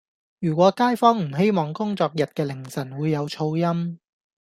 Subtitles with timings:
[0.39, 3.99] 如果街坊唔希望工作日嘅凌晨會有噪音